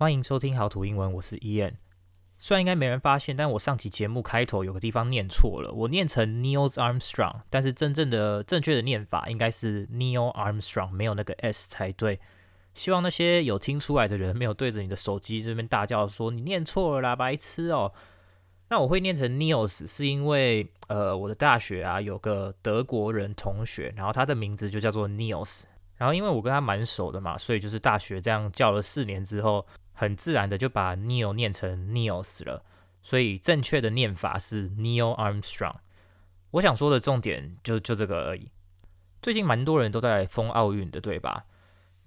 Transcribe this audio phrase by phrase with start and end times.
[0.00, 1.74] 欢迎收听好土英文，我是 Ian。
[2.38, 12.18] 虽然应该没人发现，但我上期节目开头有个地方念错了，我念成 Neil Armstrong，但是真正的正确的念法应该是 Neil Armstrong，没有那个 S 才对。
[12.72, 17.92] 希望那些有听出来的人没有对着你的手机这边大叫说你念错了啦，白痴哦。
[18.70, 25.64] 那我会念成 Niels，是因为呃我的大学啊有个德国人同学，然后他的名字就叫做 Niels，
[25.96, 29.66] 然后因为我跟他蛮熟的嘛，所以就是大学这样叫了四年之后。
[30.00, 32.64] 很自然的就把 Neil 念成 Niels 了，
[33.02, 35.76] 所以正确的念法是 Neil Armstrong。
[36.52, 38.48] 我想说的重点就就这个而已。
[39.20, 41.44] 最近蛮多人都在封奥运的，对吧？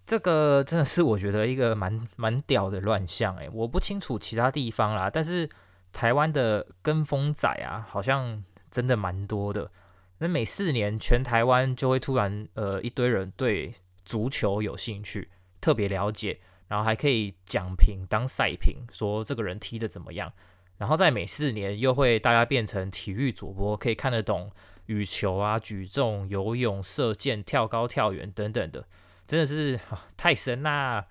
[0.08, 5.48] 这个真的是我觉得一个蛮蛮屌的乱象诶，我不清楚其他地方啦，但是
[5.92, 9.70] 台湾的跟风仔啊，好像真的蛮多的。
[10.18, 13.72] 那每四年全台湾就会突然呃一堆人对
[14.04, 15.30] 足球有兴趣，
[15.62, 16.40] 特别了解。
[16.74, 20.34] 然后还可以讲评当赛评，说这个人踢得怎么样。
[20.80, 24.52] 然后在每四年又会大家变成体育主播，可以看得懂
[24.88, 28.88] 羽球啊、举重、游泳、射箭、跳高、跳远等等的，
[29.28, 29.80] 真的是
[30.18, 31.06] 太神啦！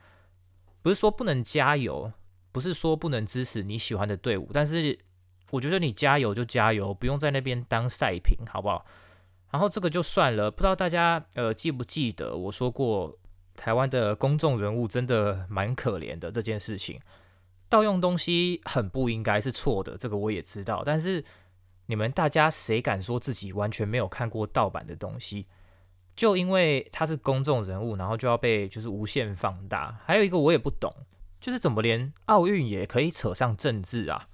[0.83, 2.13] 不是说不能加油，
[2.51, 4.99] 不是说不能支持你喜欢的队伍，但是
[5.53, 8.85] 我觉得你加油就加油，不用在那边当赛评，好不好？
[9.53, 13.17] 然后这个就算了，不知道大家呃记不记得我说过。
[13.55, 16.99] 台湾的公众人物真的蛮可怜的，这件事情
[17.69, 20.83] 盗用东西很不应该是错的，这个我也知道。
[20.85, 21.25] 但是
[21.87, 25.47] 你们大家谁敢说自己完全没有看过盗版的东西？
[26.15, 29.99] 就因为他是公众人物，然后就要被就是无限放大？
[30.05, 30.95] 还有一个我也不懂，
[31.41, 34.29] 就是怎么连奥运也可以扯上政治啊？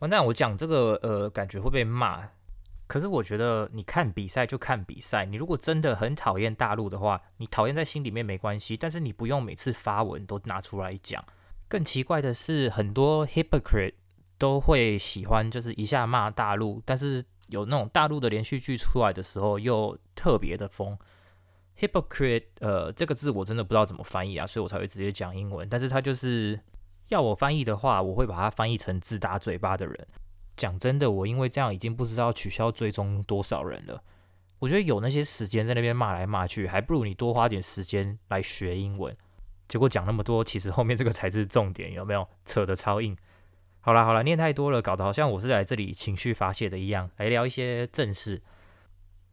[0.00, 2.28] 完蛋，我讲这个呃，感觉会被骂。
[2.86, 5.24] 可是我觉得，你看比赛就看比赛。
[5.24, 11.24] 你如果真的很讨厌大陆的话，你讨厌在心里面没关系，但是你不用每次发文都拿出来讲。
[11.66, 13.94] 更奇怪的是，很多 hypocrite
[14.38, 20.96] 都会喜欢就是一下骂大陆，但是有那种大陆的连续剧出来的时候又特别的疯。
[21.78, 25.68] hypocrite 呃，这个字我真的不知道怎么翻译啊，所以我才会直接讲英文。
[25.68, 26.60] 但是他就是
[27.08, 30.06] 要我翻译的话，我会把它翻译成自打嘴巴的人。
[30.56, 34.02] 讲真的，我因为这样已经不知道取消追踪多少人了。
[34.58, 39.14] 我觉得有那些时间在那边骂来骂去，还不如你多花点时间来学英文。
[39.68, 42.26] 结果讲那么多，其实后面这个才是重点，有没有？
[42.44, 43.16] 扯得超硬。
[43.80, 47.10] 好啦好啦，念太多了，搞得好像我是来这里情绪发泄的一样。
[47.18, 48.40] 来聊一些正事。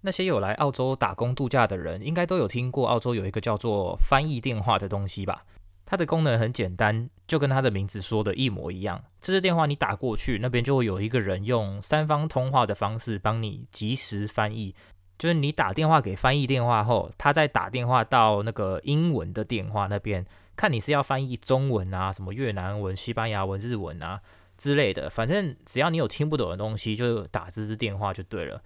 [0.01, 5.45] 那些有来澳洲打工度假的人，应该都有听过澳洲有一个叫做翻译电话的东西吧？
[5.93, 9.03] 它的功能很简单，就跟它的名字说的一模一样。
[9.21, 14.73] 这支电话你打过去，那边就会有一个人用三方通话的方式帮你即时翻译。
[15.19, 24.19] 就是你打电话给翻译电话后，他再打电话到那个英文的电话那边，看你是要翻译中文啊、什么越南文、西班牙文、日文啊
[24.57, 25.07] 之类的。
[25.07, 28.63] 反正只要你有听不懂的东西，就打这支电话就对了。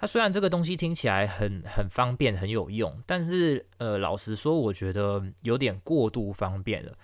[0.00, 6.96] 它虽然这个东西听起来很很方便很有用，但是呃，老实说，我觉得有点过度方便了。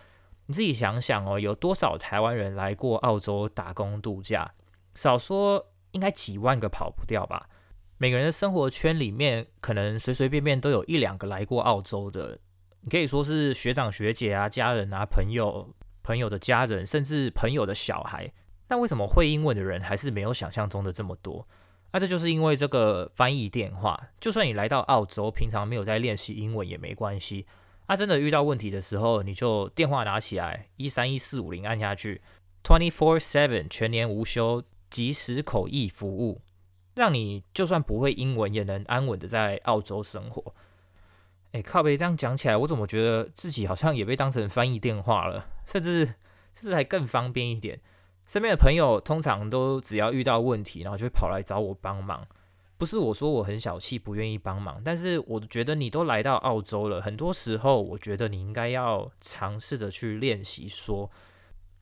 [0.46, 4.50] 你自己想想哦，有多少台湾人来过澳洲打工度假？
[4.94, 7.50] 少说应该几万个跑不掉吧。
[7.98, 12.38] 每个人的生活圈里面，可能随随便便都有一两个来过澳洲的。
[12.80, 15.68] 你可以说是学长学姐啊、家人啊、朋友、
[16.02, 18.32] 朋友的家人，甚至朋友的小孩。
[18.66, 21.46] 但为什么会英文的人还是没有想象中的这么多？
[21.92, 27.47] 那、啊、这就是因为这个翻译电话，就算你来到澳洲，平常没有在练习英文也没关系。
[27.86, 32.20] 啊、真的遇到问题的时候，你就电话拿起来，一三一四五零按下去
[32.62, 36.41] ，twenty four seven 全年无休，即时口译服务，
[36.94, 40.54] 让你就算不会英文也能安稳的在澳洲生活。
[41.53, 46.04] 哎，靠背，这样讲起来，我怎么觉得自己好像也被当成翻译电话了，甚至
[46.53, 47.80] 甚至还更方便一点。
[48.26, 52.26] 身边的朋友通常都只要遇到问题，然后就会跑来找我帮忙。
[52.78, 61.09] 不是我说我很小气，不愿意帮忙，但是我觉得你都来到澳洲了，很多时候我觉得你应该要尝试着去练习说，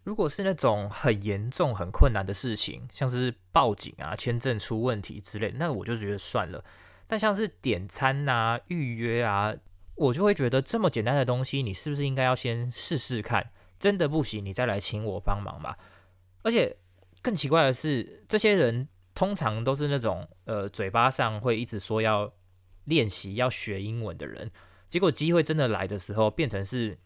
[0.05, 6.63] 如果是那种很严重、很困难的事情，像是报警啊、签证出问题之类，那我就觉得算了。
[7.09, 9.55] 但像是点餐啊、预约啊，
[9.97, 13.51] 我就会觉得这么简单的东西，你是不是应该要先试试看？
[13.81, 15.77] 真的不行，你再来请我帮忙吧。
[16.44, 16.76] 而且
[17.20, 22.31] 更奇怪的是，这些人通常都是那种呃嘴巴上会一直说要
[22.85, 24.52] 练习、要学英文的人，
[24.88, 26.99] 结果机会真的来的时候，变成是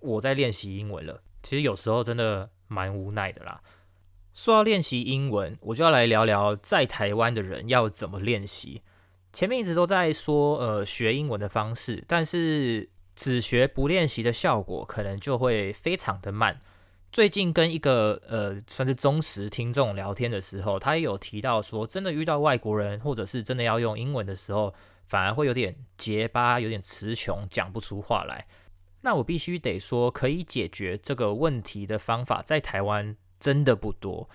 [0.00, 1.22] 我在练习英文了。
[1.42, 3.60] 其实有时候真的蛮无奈的啦。
[4.32, 8.80] 说到练习英文，我就要来聊聊在台湾的人要怎么练习。
[9.32, 16.60] 前面一直都在说呃学英文的方式，但是只学不练习的效果可能就会非常的慢。
[17.14, 24.74] 最近跟一个呃算是忠实听众聊天的时候，他也有提到说，真的遇到外国人或者是真的要用英文的时候，
[25.06, 28.48] 反而会有点结巴，有点词穷，讲不出话来。
[29.02, 34.28] 那我必须得说，可以解决这个问题的方法，在台湾真的不多。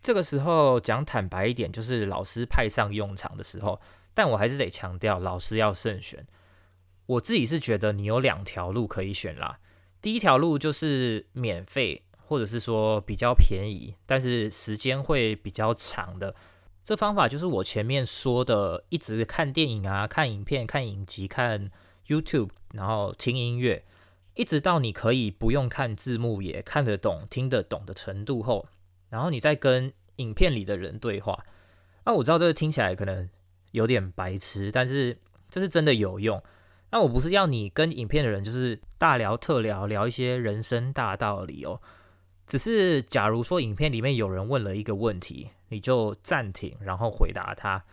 [0.00, 3.78] 这个时候讲坦白一点，就是老师派上用场的时候。
[4.14, 6.26] 但我还是得强调，老师要慎选。
[7.04, 9.58] 我自己是觉得你有两条路可以选啦。
[10.00, 12.00] 第一条路就是免费。
[12.26, 16.34] 或者是说比较便宜，但是时间会比较长的，
[16.82, 21.70] 这方法就是我前面说的，一直看电影啊、看影片、看影集、看
[22.06, 23.82] YouTube，然后听音乐，
[24.34, 28.66] 一直到你可以不用看字幕也看得懂、听得懂的程度后，
[29.10, 31.44] 然后你再跟影片里的人对话。
[32.04, 33.28] 那我知道这个听起来可能
[33.70, 35.18] 有点白痴，但是
[35.48, 36.42] 这是真的有用。
[36.90, 41.80] 那我不是要你跟影片的人就是大聊特聊，聊一些人生大道理哦。
[42.46, 47.84] 只是，假如说影片里面有人问了一个问题，你就暂停，然后回答他。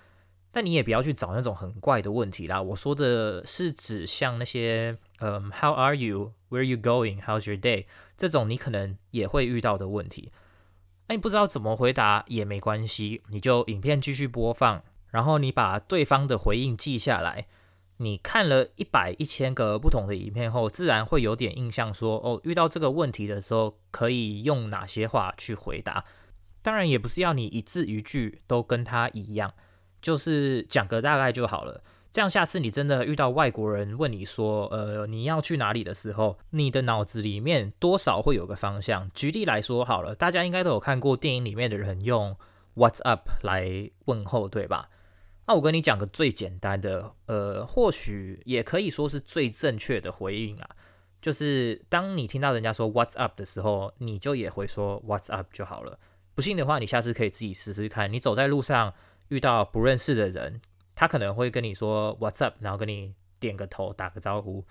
[0.51, 2.61] 但你也不要去找那种很怪的问题啦。
[2.61, 6.33] 我说的是指像那些，嗯，How are you?
[6.49, 7.21] Where are you going?
[7.21, 7.85] How's your day?
[8.17, 10.33] 这种你可能也会遇到的问题。
[11.07, 17.47] 那你不知道怎么回答也没关系，你就影片继续播放，然后你把对方的回应记下来。
[18.01, 26.03] 你看了一百、一千个不同的影片后，自然会有点印象说，哦，遇到这个问题的时候，可以用哪些话去回答。
[26.63, 29.53] 当然，也不是要你一字一句都跟他一样，
[30.01, 31.83] 就是讲个大概就好了。
[32.11, 39.09] 这样，下次你真的遇到外国人问你说，呃，你要去哪里的时候，你的脑子里面多少会有个方向。
[39.13, 42.35] 举例来说好了，大家应该都有看过电影里面的人用
[42.75, 44.89] “What's up” 来问候，对吧？
[45.51, 50.69] 那我跟你讲个最简单的，呃，或许也可以说是最正确的回应啊，
[51.21, 55.99] 就是当你听到人家说 "What's up" 的时候，你就也会说 "What's up" 就好了。
[56.33, 58.13] 不信的话，你下次可以自己试试看。
[58.13, 58.93] 你走在路上
[59.27, 60.61] 遇到不认识的人，
[60.95, 64.63] 他可能会跟你说 "What's up"，然后跟你点个头，打个招呼。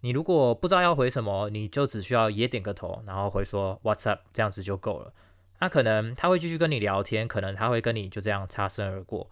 [0.00, 5.12] 你如果不知道要回什么，你就只需要也点个头，然后回说 "What's up"，这样子就够了。
[5.60, 9.30] 那可能他会继续跟你聊天，可能他会跟你就这样擦身而过。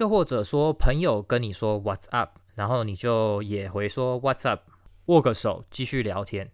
[0.00, 4.62] 又或者说，朋友跟你说 "What's up"，然后你就也回说 "What's up"，
[5.06, 6.50] 握个手继续聊天。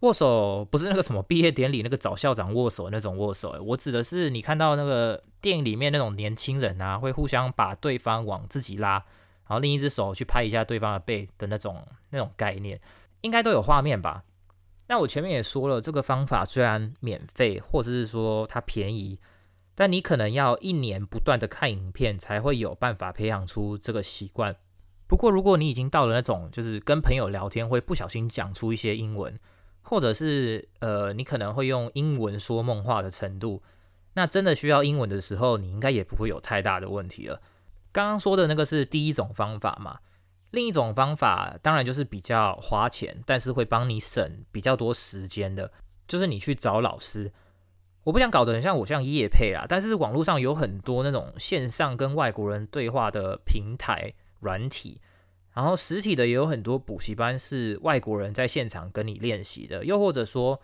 [0.00, 12.80] 握手不是那个什么毕业典礼那个找校长握手那种握手，我指的是你看到那个电影里面那种年轻人啊，会互相把对方往自己拉，然后另一只手去拍一下对方的背的那种那种概念，
[13.20, 14.24] 应该都有画面吧？
[14.88, 19.18] 那我前面也说了，这个方法虽然免费，或者是说它便宜。
[19.74, 24.56] 但你可能要一年不断的看影片，才会有办法培养出这个习惯。
[25.06, 29.38] 不过，如果你已经到了那种就是跟朋友聊天会不小心讲出一些英文，
[29.82, 33.62] 或者是呃你可能会用英文说梦话的程度，
[34.14, 37.40] 那真的需要英文的时候，你应该也不会有太大的问题了。
[37.92, 39.98] 刚刚说的那个是第一种方法嘛，
[40.50, 45.72] 另一种方法当然就是比较花钱，但是会帮你省比较多时间的，
[46.06, 47.32] 就是你去找老师。
[48.04, 55.00] 我不想搞得很像我像业配啦，但是网络上有很多那种线上跟外国人对话的平台软体，
[55.54, 60.60] 然后实体的也有很多补习班是外国人在现场跟你练习的，又或者说，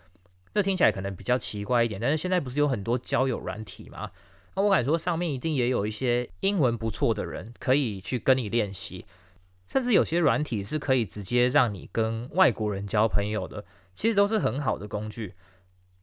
[0.51, 4.11] 这听起来可能比较奇怪一点，但是现在不是有很多交友软体吗？
[4.55, 9.05] 那我敢说上面一定也有一些英文不错的人可以去跟你练习，
[9.65, 15.33] 甚至有些软体是可以直接让你跟外国人交朋友的，其实都是很好的工具。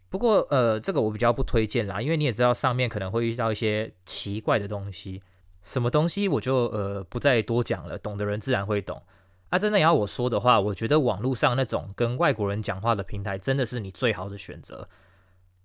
[0.08, 5.22] 不过，呃，这个我比较不推荐啦，因为你也知道上面可能会遇到一些奇怪的东西，
[5.62, 9.02] 什么东西我就呃不再多讲了，懂的人自然会懂。
[9.50, 14.88] 啊，真的要我说的话，我觉得网络上那种跟外国人讲话的平台真的是你最好的选择。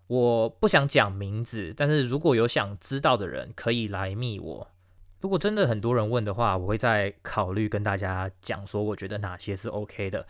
[0.07, 4.67] 我不想讲名字，但是如果有想知道的人，可以来密我。
[5.21, 10.25] 如果真的很多人问的话，我会再考虑跟大家讲说，我觉得哪些是 OK 的。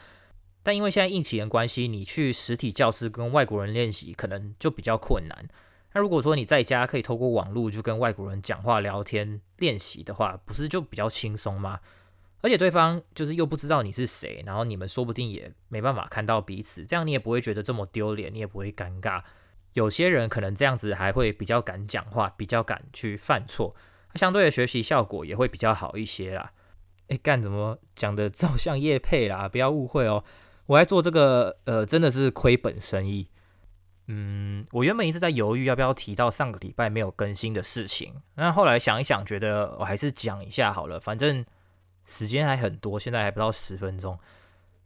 [0.63, 5.47] 但因为现在疫情的关系，你去实体教室跟外国人练习可能就比较困难。
[5.93, 11.79] 那如果说你在家可以透过网络就跟外国人讲话聊天练习的话，不是就比较轻松吗？
[12.41, 19.21] 而且对方就是又不知道你是谁，然后你们说不定也没办法看到彼此，这样你也不会觉得这么丢脸，你也不会尴尬。
[19.73, 23.75] 有些人可能这样子还会比较敢讲话，比较敢去犯错，
[24.15, 26.51] 相对的学习效果也会比较好一些啦。
[27.07, 29.47] 诶，干怎么讲的这么像业配啦？
[29.47, 30.23] 不要误会哦。
[30.71, 33.27] 我在做这个，呃，真的是亏本生意。
[34.07, 41.43] 嗯，我原本一直在犹豫要不要提到上个礼拜没有更新的事情，那后来想一想，觉得我还是讲一下好了，反正
[42.05, 44.17] 时间还很多，现在还不到十分钟。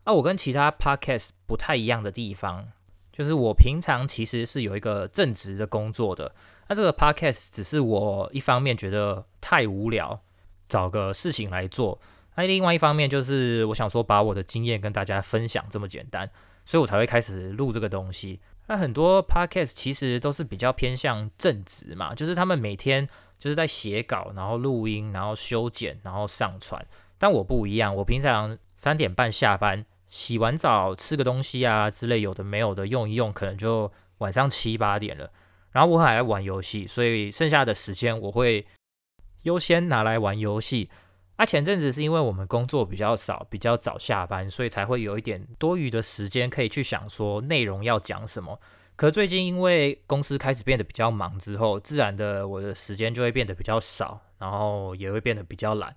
[0.06, 2.70] 啊，我跟其他 podcast 不太一样的地方，
[3.12, 6.34] 就是我平常其实是有一个正职的工作的。
[6.68, 10.20] 那这个 podcast 只是我一方面觉得太无聊，
[10.68, 12.00] 找个事情来做；
[12.36, 16.30] 那另外一方面就是我想说把我的经验跟大家分享这么简单，
[16.66, 18.40] 所以我才会开始录这个东西。
[18.68, 26.86] 那很多 podcast 其实都是比较偏向正职嘛，就是他们每天就是在写稿，然后录音，然后修剪，然后上传。
[27.18, 29.86] 但我不一样，我平常三点半下班。
[30.08, 35.32] 洗完澡吃个东西啊之类有的没有的用一用，可能就晚上七八点了。
[35.72, 38.66] 然后我还爱玩游戏，所以剩下的时间我会
[39.44, 40.90] 优先拿来玩游戏。
[41.38, 48.60] 啊，前阵子是因为我们工作比较少，比较早下班，所以才会有一点多余的时间可以去想说内容要讲什么。
[48.96, 55.94] 可最近因为公司开始变得比较忙之后，自然的我的时间就会变得比较少，然后也会变得比较懒。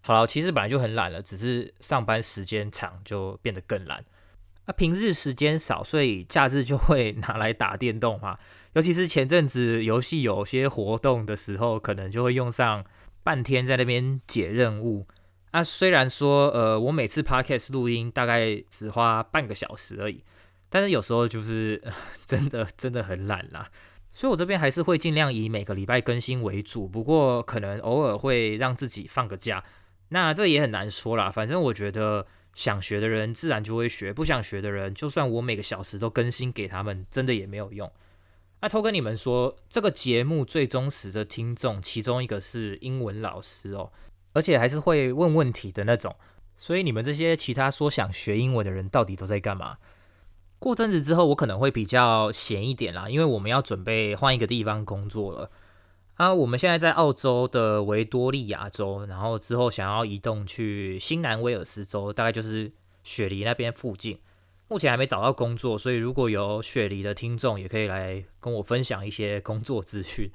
[0.00, 4.02] 好了，其实本来就很懒了，只是上班时间长就变得更懒。
[4.66, 8.38] 那平日时间少，所以假日就会 拿来打电动嘛。
[8.72, 12.82] 尤其是前阵子游戏有些活动的时候，可能就会用上
[13.24, 15.04] 半天在那边解任务。
[15.52, 20.22] 那虽然说，呃，我每次 podcast 录音大概只花半个小时而已，
[20.68, 21.82] 但是有时候就是
[22.26, 23.70] 真的真的很懒啦。
[24.10, 29.64] 所以我这边还是会尽量以每个礼拜更新为主，不过可能偶尔会让自己放个假。
[30.10, 37.90] 那这也很难说啦，反正我觉得想学的人自然就会学，不想学的人，就算我每个小时都更新给他们，真的也没有用。
[38.64, 43.92] 那偷跟你们说，这个节目最忠实的听众，其中一个是英文老师哦，
[44.32, 46.16] 而且还是会问问题的那种。
[46.56, 49.76] 所以你们这些其他说想学英文的人，到底都在干嘛？
[50.58, 55.50] 过阵子之后，我可能会比较闲一点啦，因为我们要准备换一个地方工作了。
[56.14, 64.18] 啊，我们现在在澳洲的维多利亚州，然后之后想要移动去新南威尔斯州，大概就是雪梨那边附近。
[64.68, 70.30] 目前还没找到工作，所以如果有雪梨的听众，也可以来跟我分享一些工作资讯。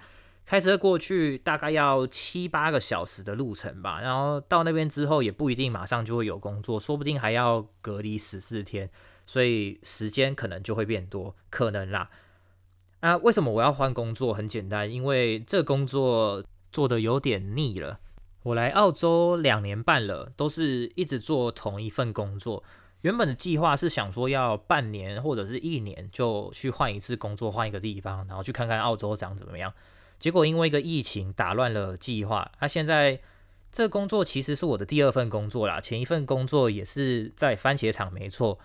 [0.46, 8.90] 开车过去大概要七八个小时的路程吧，然后到那边之后也不一定马上就会有工作，说不定还要隔离十四天，
[9.28, 12.10] 所以时间可能就会变多，可能啦。
[13.02, 14.34] 那为什么我要换工作？
[14.34, 18.00] 很简单，因为这工作做得有点腻了。
[18.42, 22.64] 我来澳洲两年半了，都是一直做同一份工作。
[23.02, 29.74] 原本的计划是想说要半年或者是一年就去换一次工作，换一个地方，然后去看看澳洲长怎么样。
[30.18, 32.52] 结果因为一个疫情打乱了计划。
[32.60, 33.22] 那现在
[33.72, 38.60] 这工作其实是我的第二份工作啦，前一份工作也是在番茄厂，没错。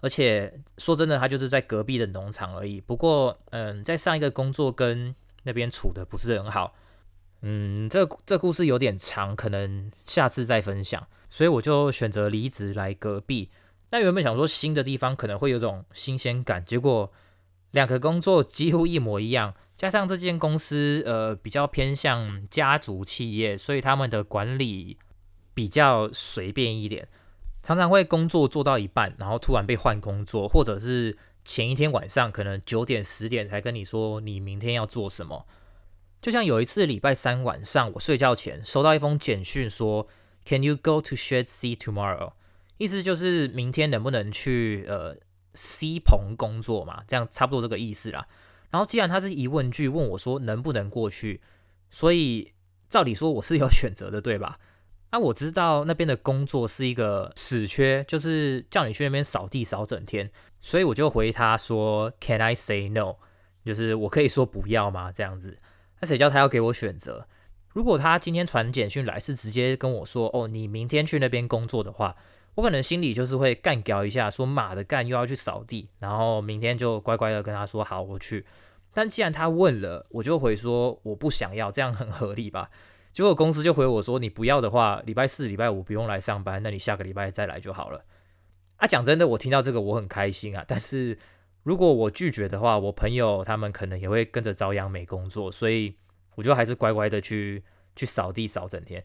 [0.00, 2.80] 而且说真的，他就是在隔壁的农场而已。
[2.80, 5.14] 不过，嗯，在上一个工作跟
[5.44, 6.74] 那边处的不是很好。
[7.40, 11.06] 嗯，这这故事有点长，可能下次再分享。
[11.28, 13.50] 所以我就选择离职来隔壁。
[13.90, 17.12] 那原本想说新的地方可能会有种新鲜感，结果
[17.70, 19.54] 两个工作几乎一模一样。
[19.76, 24.98] 加上这间公司呃比较偏向家族企业，所以他们的管理
[25.54, 27.08] 比较随便一点。
[27.62, 35.46] 常常会工作做到一半，然后突然被换工作，或者是前一天晚上可能九点十点才跟你说你明天要做什么。
[36.20, 40.08] 就像有一次礼拜三晚上，我睡觉前收到一封简讯说
[40.44, 42.32] ，Can you go to Shed C tomorrow？
[42.78, 45.16] 意思就是明天能不能去呃
[45.52, 47.02] C 棚工作嘛？
[47.06, 48.26] 这样差不多这个意思啦。
[48.70, 51.40] 然后既然他是疑问句，问我说能不能过去，
[51.90, 52.52] 所以
[52.88, 54.58] 照理说我是有选择的，对吧？
[55.10, 60.30] 那、啊、我知道那边的工作是一个死缺，就是叫你去那边扫地扫整天，
[60.60, 63.16] 所以我就回他说，Can I say no？
[63.64, 65.10] 就是我可以说不要吗？
[65.10, 65.58] 这样子，
[66.00, 67.26] 那谁叫他要给我选择？
[67.72, 72.14] 如果他今天传简讯来是直接跟我说，哦，你明天去那边工作的话，
[72.58, 78.44] 我可能心里就是会干掉一下，说马的干又要去扫地，然后明天就乖乖的跟他说好，我去。
[78.92, 82.68] 但既然他问了，我就回说我不想要，这样很合理吧？
[83.12, 88.04] 结果公司就回我说：“你不要的话，礼拜四、礼拜五不用来上班，那你下个礼拜再来就好了。”
[88.78, 90.64] 啊，讲真的，我听到这个我很开心啊。
[90.66, 91.16] 但是
[91.62, 95.94] 如果我拒绝的话，我朋友他们可能也会跟着遭殃没工作，所以
[96.34, 97.62] 我就还是乖乖的去
[97.94, 99.04] 去扫地扫整天。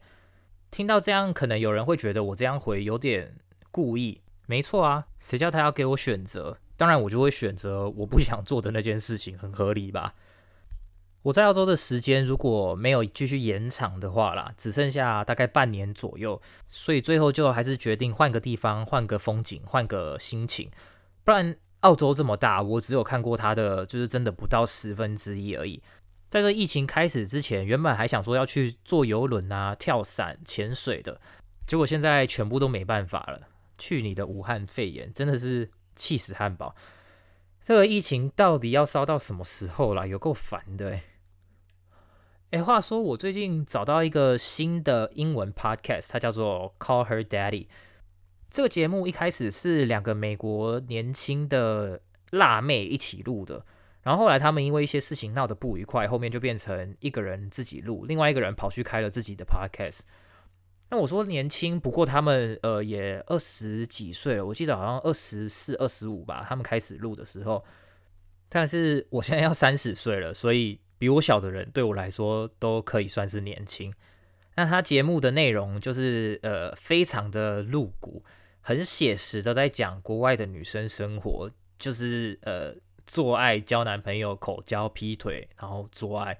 [0.72, 3.36] 听到这样，可能有人会觉得我这样回有点
[3.74, 4.20] 故意。
[4.46, 6.58] 没错啊，谁叫他要给我选择？
[6.76, 10.14] 当然我就会选择我不想做的那件事情，很合理吧？
[11.22, 20.70] 我在澳洲的时间如果没有继续延长的话啦，只剩下大概半年左右，所以最后就还是决定换个地方，换个风景，换个心情。
[21.24, 25.82] 不然澳洲这么大，我只有看过它的就是真的不到十分之一而已。
[26.28, 31.20] 在这疫情开始之前，原本还想说要去坐游轮啊、跳伞、潜水的，
[31.66, 33.48] 结果现在全部都没办法了。
[33.78, 36.74] 去你的武汉肺炎，真的是气死汉堡！
[37.60, 40.06] 这个疫情到底要烧到什么时候啦？
[40.06, 41.04] 有够烦的哎！
[42.50, 47.66] 哎，话说我最近找到一个新的英文 podcast，它叫做 Call Her Daddy。
[48.50, 53.64] 这个节目一开始是两个美国年轻的辣妹一起录的，
[54.02, 60.02] 然后后来他们因为一些事情闹得不愉快，后面就变成一个人自己录，另外一个人跑去开了自己的 podcast。
[60.90, 67.64] 那我说年轻，不过他们呃也二十几岁了，我记得好像二十四、二十五吧，他们开始录的时候。
[68.48, 73.92] 但是我现在要三十岁了，所以比我小的人对我来说都可以算是年轻。
[74.54, 78.22] 那他节目的内容就是呃非常的露骨，
[78.60, 86.38] 很写实的在讲国外的女生生活，就是呃做爱、交男朋友、口交、劈腿，然后做爱，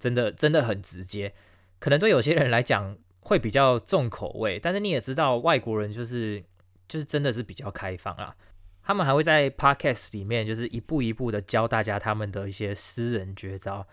[0.00, 1.32] 真的真的很直接，
[1.78, 2.96] 可能对有些人来讲。
[3.22, 6.44] 会比较重口味，但是你也知道，外国人就是
[6.86, 8.36] 就是真的是比较开放啊。
[8.84, 13.86] 他们还会在 podcast 里面，就是一步一步的教大家他们的一些私人绝招。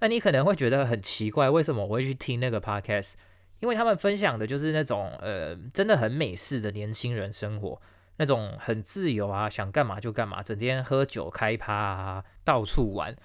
[0.00, 3.14] 那你可能会觉得很奇怪，为什么我会去听那个 podcast？
[3.60, 7.80] 因为他们分享的就是那种呃，真的很美式的年轻人生活，
[8.18, 13.16] 那种很自由啊，想干嘛就干嘛，整天喝酒开趴啊，到处玩。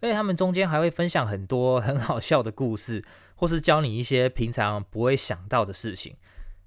[0.00, 3.04] 而且他们中间还会分享很多很好笑的故事。
[3.38, 6.16] 或是教你一些平常不会想到的事情，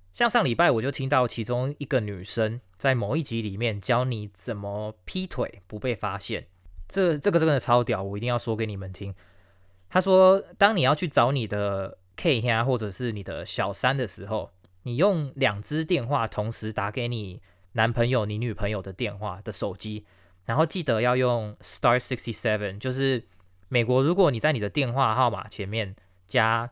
[0.10, 6.48] 像上礼拜我就听到其中一个女生在某一集里面教你怎么劈腿不被发现，
[6.88, 9.13] 这这个真的超屌，我一定要说给你们听。
[9.90, 14.51] 她说，当你要去找你的 K 呀，或者是你的小三的时候，
[14.84, 17.42] 你用两只电话同时打给你
[17.74, 20.06] 男朋友、你女朋友的电话的手机，
[20.46, 23.25] 然后记得要用 Star Sixty Seven，就是
[23.68, 25.98] 美国，如果你在你的电话号码前面。
[26.31, 26.71] 加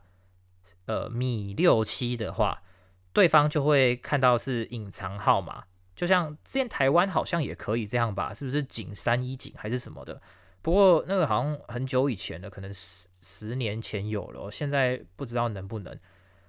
[0.86, 2.64] 呃米六七的话，
[3.12, 8.34] 对方就会看到是隐藏号码，就像之前台湾好像也可以这样吧？
[8.34, 10.22] 是不是井三一井还是什么的？
[10.62, 16.00] 不过那个好像很久以前的，可能十十年前有了，现在不知道能不能。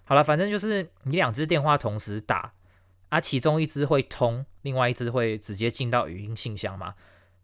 [0.05, 2.53] 好了，反正就是你两只电话同时打，
[3.09, 6.95] 啊，其中一只会通，另外一只会直接进到语音信箱嘛？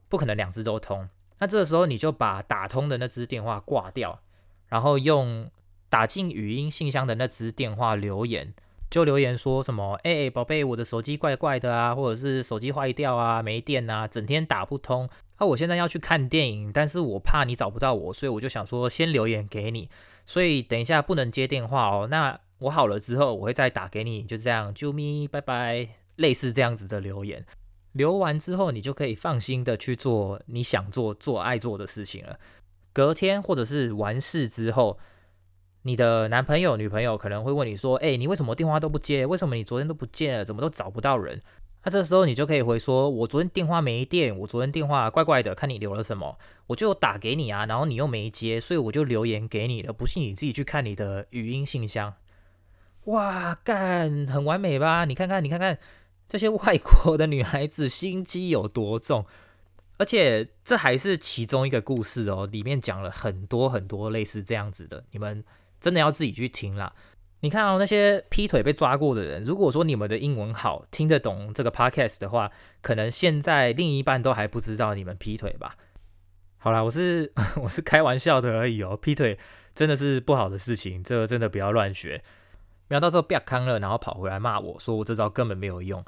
[0.08, 1.08] 不可能两只都通。
[1.38, 4.20] 那这个时候你就把打通的那只电话挂掉，
[4.68, 5.50] 然后用。
[5.88, 8.52] 打进语音信箱的那支电话留言，
[8.90, 15.08] 就留言说什么：“哎、宝贝，我的手机怪怪的啊，或者是手机坏掉啊，没电啊，整天打不通。
[15.36, 19.88] 啊，我现在要去看电影，但是我怕你找不到我，所以我就想说先留言给你。
[20.24, 22.08] 所以等一下不能接电话哦。
[22.10, 25.88] 那我好了之后，我会再打给你，就这样，啾咪，拜拜。
[26.16, 27.44] 类似这样子的留言，
[27.92, 32.38] 留完之后，你就可以放心的去做你想做、做爱做的事情了。
[32.92, 34.98] 隔天或者是完事之后。”
[35.86, 39.24] 你的男朋友、女朋友可能会问你说：“哎，你为什么电话都不接？
[39.24, 40.44] 为什么你昨天都不见了？
[40.44, 41.40] 怎么都找不到人？”
[41.84, 49.92] 那这时候你就可以回说：“我昨天电话没电，我昨天电话怪怪的，看你留了什么，我就打给你啊，然后你又没接，所以我就留言给你了。
[49.92, 52.14] 不信你自己去看你的语音信箱。”
[53.06, 55.04] 哇，干，很完美吧？
[55.04, 55.78] 你看看，你看看
[56.26, 59.24] 这些外国的女孩子心机有多重，
[59.98, 65.44] 而且这还是其中一个故事哦，里面讲了很多很多类似这样子的，你们。
[65.86, 66.92] 真的要自己去听啦。
[67.42, 72.50] 你看哦，那些劈腿被抓过的人，如果说你们的英文好，听得懂这个 podcast 的话，
[72.82, 75.76] 可能现在另一半都还不知道你们劈腿吧。
[76.58, 78.96] 好啦，我是 我是开玩笑的而已哦。
[78.96, 79.38] 劈腿
[79.76, 82.24] 真的是不好的事情，这个真的不要乱学，
[82.88, 86.04] 不要到时候变康了，然后跑回来骂我说我这招根本没有用。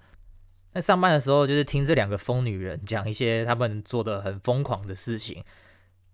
[0.73, 5.45] 那上班的时候就是听这两个疯女人讲一些他们做的很疯狂的事情，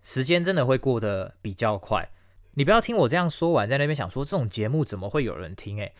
[0.03, 2.07] 时间真的会过得比较快。
[2.55, 5.77] 你不要听我这样说完，在那边想说这种节目怎么会有人听？
[5.79, 5.93] 诶，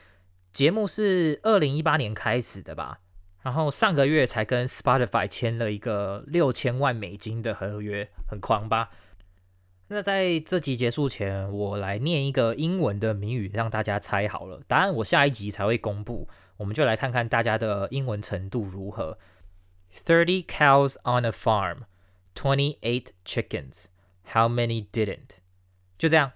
[0.54, 3.02] 节目是二零一八年开始的吧，
[3.42, 8.90] 然后上个月才跟 Spotify 签了一个六千万美金的合约，很狂吧？
[9.90, 14.96] 那在这集结束前，我来念一个英文的谜语，让大家猜好了答案。
[14.96, 19.18] 我下一集才会公布，我们就来看看大家的英文程度如何。
[19.94, 21.80] Thirty cows on a farm,
[22.34, 23.86] twenty-eight chickens.
[24.34, 25.40] How many didn't？
[25.98, 26.32] 就这样。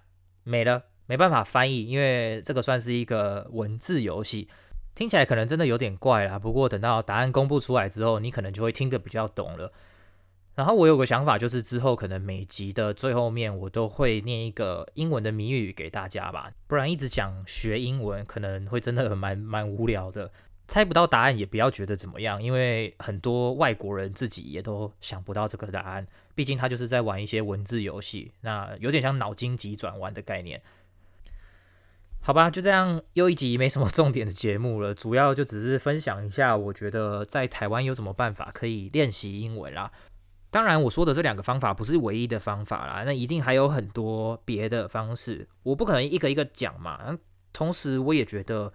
[0.50, 4.50] 没了，没办法翻译，因为这个算是一个文字游戏，
[4.96, 6.40] 听起来可能真的有点怪啦。
[6.40, 9.72] 不过等到答案公布出来之后，你可能就会听得比较懂了。
[10.56, 20.32] 然后我有个想法，就是之后可能每集的最后面，我都会念一个英文的谜语给大家吧，不然一直讲学英文可能会真的蛮蛮无聊的。
[20.70, 26.08] 猜不到答案也不要觉得怎么样，因为很多外国人自己也都想不到这个答案。
[26.36, 30.62] 毕竟他就是在玩一些文字游戏，那有点像脑筋急转弯的概念。
[32.22, 39.92] 好吧，就这样又一集没什么重点的节目了，主要就只是分享一下，我觉得在台湾有什么办法可以练习英文啦。
[40.52, 47.18] 当然，我说的这两个方法不是唯一的方法啦，那一定还有很多别的方式，我不可能一个一个讲嘛。
[47.52, 48.72] 同时，我也觉得，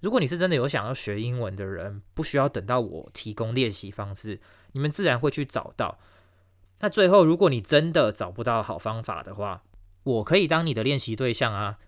[0.00, 4.40] 如果你是真的有想要学英文的人，不需要等到我提供练习方式，
[4.72, 5.98] 你们自然会去找到。
[6.80, 9.62] 那最后，如果你真的找不到好方法的话，
[10.04, 11.78] 我可以当你的练习对象啊。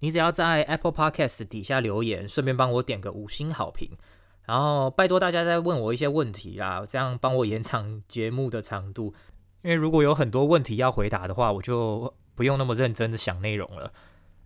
[0.00, 3.90] 你只要在 Apple Podcast 底下留言，顺便帮我点个五星好评，
[4.46, 9.12] 然后拜托大家再问我一些问题啦，这样帮我延长节目的长度。
[9.62, 13.92] 因为如果有很多问题要回答的话，我就不用那么认真的想内容了。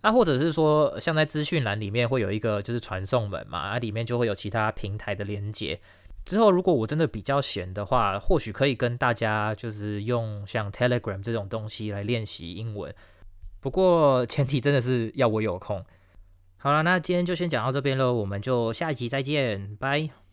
[0.03, 5.79] 那或者是说，像在资讯栏里面会有一个就是传送门嘛，啊，里面就会有其他平台的连接。
[6.25, 12.93] 之后如果我真的比较闲的话，或许可以跟大家就是用像 Telegram 这种东西来练习英文。
[13.59, 15.83] 不过前提真的是要我有空。
[16.57, 20.13] 好了，那今天就先讲到这边喽，我们就下一集再见，拜。